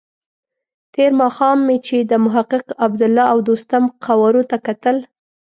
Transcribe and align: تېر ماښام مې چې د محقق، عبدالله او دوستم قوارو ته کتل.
تېر 0.95 1.11
ماښام 1.21 1.57
مې 1.67 1.77
چې 1.87 1.97
د 2.11 2.13
محقق، 2.25 2.65
عبدالله 2.85 3.25
او 3.33 3.37
دوستم 3.47 3.83
قوارو 4.05 4.41
ته 4.49 4.57
کتل. 4.67 4.97